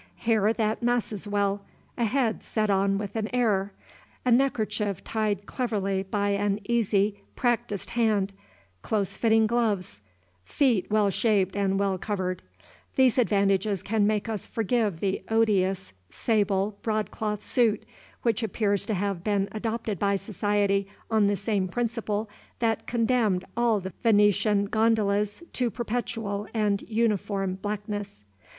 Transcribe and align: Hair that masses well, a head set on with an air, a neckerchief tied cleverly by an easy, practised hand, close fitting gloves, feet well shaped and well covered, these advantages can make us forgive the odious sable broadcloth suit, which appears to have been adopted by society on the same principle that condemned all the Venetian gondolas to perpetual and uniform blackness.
Hair 0.17 0.53
that 0.53 0.81
masses 0.81 1.27
well, 1.27 1.61
a 1.95 2.05
head 2.05 2.43
set 2.43 2.71
on 2.71 2.97
with 2.97 3.15
an 3.15 3.29
air, 3.35 3.71
a 4.25 4.31
neckerchief 4.31 5.03
tied 5.03 5.45
cleverly 5.45 6.01
by 6.01 6.29
an 6.31 6.59
easy, 6.63 7.19
practised 7.35 7.91
hand, 7.91 8.33
close 8.81 9.15
fitting 9.15 9.45
gloves, 9.45 10.01
feet 10.43 10.89
well 10.89 11.11
shaped 11.11 11.55
and 11.55 11.77
well 11.77 11.99
covered, 11.99 12.41
these 12.95 13.19
advantages 13.19 13.83
can 13.83 14.07
make 14.07 14.27
us 14.27 14.47
forgive 14.47 15.01
the 15.01 15.21
odious 15.29 15.93
sable 16.09 16.79
broadcloth 16.81 17.43
suit, 17.43 17.83
which 18.23 18.41
appears 18.41 18.87
to 18.87 18.95
have 18.95 19.23
been 19.23 19.47
adopted 19.51 19.99
by 19.99 20.15
society 20.15 20.87
on 21.11 21.27
the 21.27 21.35
same 21.35 21.67
principle 21.67 22.27
that 22.57 22.87
condemned 22.87 23.45
all 23.55 23.79
the 23.79 23.93
Venetian 24.01 24.65
gondolas 24.65 25.43
to 25.53 25.69
perpetual 25.69 26.47
and 26.55 26.81
uniform 26.89 27.53
blackness. 27.53 28.23